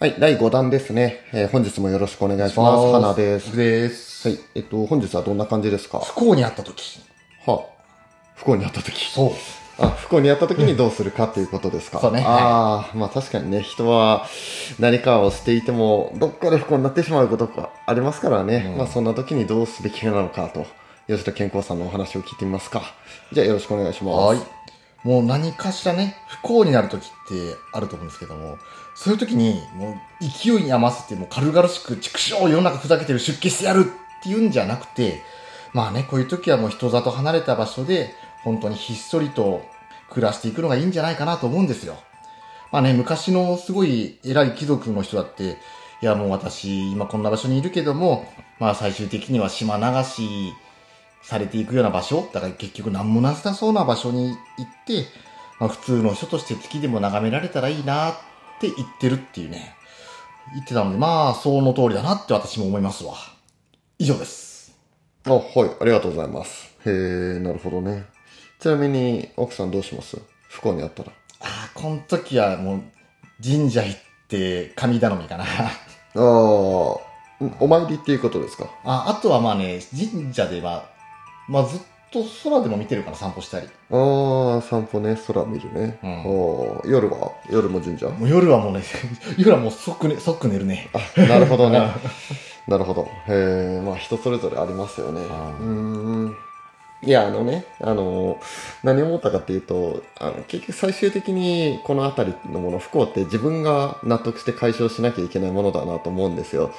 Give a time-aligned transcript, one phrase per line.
[0.00, 1.20] はい、第5弾ですね。
[1.34, 2.90] えー本日もよろしくお願いします。
[2.92, 3.54] 花です。
[3.54, 4.28] です。
[4.28, 5.98] はい、えっと、本日はどんな感じですか？
[5.98, 7.00] は不幸にあった時。
[7.46, 7.58] あ、
[8.34, 9.04] 不幸にあった時。
[9.12, 9.30] そう。
[9.78, 12.00] あ、不幸にあった時にどうするかっていうことですか？
[12.00, 14.26] そうねああ、まあ確かにね、人は
[14.78, 18.70] 何かをしていても、どっかで不幸になってしまうことがありますからね。
[18.72, 20.64] うんまあそんな時にどうすべきなのかと、
[21.08, 22.80] 吉田健康さんのお話を聞いてみますか。
[23.32, 24.16] じゃあよろしくお願いします。
[24.18, 24.38] はい。
[25.02, 28.58] もう何かしらね、不幸になる時ってあると思うんですけども、
[28.94, 35.22] そういう時に、もう勢いに余せて、もう軽々しく、畜生世の中ふざけてる出家してやるっていうんじゃなくて、
[35.72, 39.62] まあね、こういう時はもう人里離れた場所で、本当にひっそりと
[40.10, 41.96] 暮らしていくのがいいんじゃないかなと思うんですよ。
[42.72, 45.56] まあね、昔のすごい偉い貴族の人だって、
[46.02, 50.52] いやもう私、今こんな場所にいるけども、まあ最終的には島流し
[51.22, 54.36] されていくような場所、だから結局何もなさそうな場所に行っ
[54.86, 55.06] て、
[55.58, 58.14] まあ普通の人として月でも眺められたらいいなっ
[58.60, 59.74] て言ってるっていうね、
[60.54, 63.14] 言ってたので、まあその通りだなって私も思いますわ。
[63.98, 64.74] 以上です。
[65.26, 66.74] あ、はい、ありがとうございます。
[66.86, 66.90] へ
[67.36, 68.06] え、なるほどね。
[68.58, 70.18] ちなみに、奥さんどうします？
[70.48, 71.12] 不幸にあったら。
[71.40, 72.82] ああ、この時はもう
[73.42, 73.98] 神社行っ
[74.28, 75.44] て神頼みかな。
[75.44, 75.46] あ
[76.14, 77.00] あ、お
[77.68, 78.70] 参りっていうことですか？
[78.84, 80.88] ああとはまあね、神社では、
[81.50, 81.80] まあずっ
[82.12, 83.66] と空でも見てるから散歩したり。
[83.90, 85.98] ああ、散歩ね、空見るね。
[86.02, 87.32] うんおー夜は？
[87.50, 88.08] 夜も神社？
[88.08, 88.82] もう夜はもうね、
[89.36, 90.90] 夜はもう即ね、即寝るね。
[90.92, 91.80] あ、なるほどね。
[92.68, 93.02] なるほど。
[93.02, 95.22] へえ、まあ人それぞれありますよね。
[95.60, 96.36] ううん。
[97.02, 98.38] いや、あのね、あの、
[98.84, 106.70] 何を思ったかっていうと、あの、結局最終的にこの辺りのもの、不幸って自分が納得して解消しなきゃいけないものだなと思うんですよ。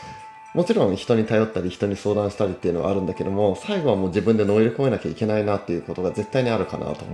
[0.53, 7.05] もちろん人に頼ったり人に相談したりっていうのはあるんだけども、最後はもう自分で乗り越えなきゃいけないなっていうことが絶対にあるかなと。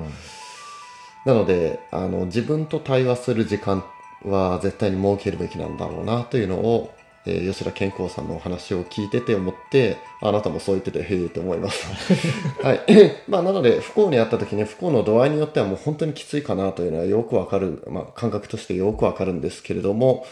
[1.26, 3.84] なので、あの、自分と対話する時間
[4.24, 6.94] は絶対に設けるべきなんだろうなというのを、
[7.26, 11.86] えー吉田健康さんのお話を聞いてて思って、あなたもそう言ってて、へえって思います。
[12.64, 12.82] はい。
[13.28, 20.26] まあ、なので、不幸にあった時に不幸の度合いによってはもう本当にきついかなというのはよくわかる、まあ、感覚としてよくわかるんですけれども、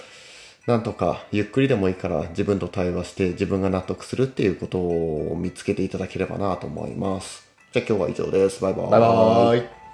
[0.67, 7.47] なんとかゆっくりでもいいから自分と対話して自分が納得するっていうことを見つけていただければなと思います。
[7.71, 8.61] じゃあ今日は以上です。
[8.61, 8.89] バイバイ。
[8.89, 9.84] バイバーイ。